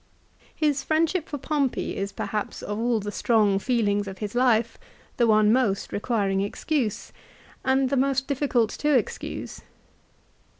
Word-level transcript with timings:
His 0.55 0.83
friendship 0.83 1.29
for 1.29 1.37
Pompey 1.37 1.95
is 1.95 2.11
perhaps 2.11 2.63
of 2.63 2.79
all 2.79 2.99
the 2.99 3.11
strong 3.11 3.59
feelings 3.59 4.07
of 4.07 4.17
his 4.17 4.33
life 4.33 4.79
the 5.17 5.27
one 5.27 5.53
most 5.53 5.93
requiring 5.93 6.41
excuse, 6.41 7.13
and 7.63 7.91
the 7.91 7.95
most 7.97 8.25
difficult 8.25 8.71
to 8.71 8.97
excuse. 8.97 9.61